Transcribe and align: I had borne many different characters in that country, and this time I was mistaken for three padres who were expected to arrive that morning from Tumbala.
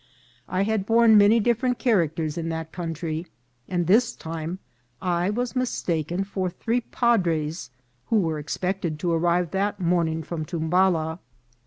I 0.47 0.63
had 0.63 0.87
borne 0.87 1.15
many 1.15 1.39
different 1.39 1.77
characters 1.77 2.35
in 2.35 2.49
that 2.49 2.71
country, 2.71 3.27
and 3.67 3.85
this 3.85 4.15
time 4.15 4.57
I 4.99 5.29
was 5.29 5.55
mistaken 5.55 6.23
for 6.23 6.49
three 6.49 6.81
padres 6.81 7.69
who 8.07 8.17
were 8.19 8.39
expected 8.39 8.97
to 8.97 9.11
arrive 9.13 9.51
that 9.51 9.79
morning 9.79 10.23
from 10.23 10.43
Tumbala. 10.43 11.19